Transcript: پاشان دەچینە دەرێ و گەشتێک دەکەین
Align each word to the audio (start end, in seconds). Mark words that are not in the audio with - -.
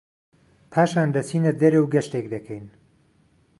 پاشان 0.71 1.07
دەچینە 1.15 1.51
دەرێ 1.61 1.79
و 1.81 1.91
گەشتێک 1.93 2.25
دەکەین 2.33 2.65